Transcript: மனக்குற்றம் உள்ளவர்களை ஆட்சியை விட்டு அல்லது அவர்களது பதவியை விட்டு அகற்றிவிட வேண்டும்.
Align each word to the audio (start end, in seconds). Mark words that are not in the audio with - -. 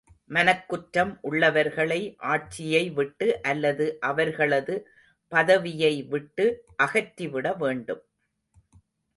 மனக்குற்றம் 0.29 1.11
உள்ளவர்களை 1.21 1.99
ஆட்சியை 2.29 2.81
விட்டு 2.89 3.27
அல்லது 3.41 3.87
அவர்களது 4.01 4.77
பதவியை 5.31 5.93
விட்டு 6.03 6.47
அகற்றிவிட 6.83 7.53
வேண்டும். 7.57 8.03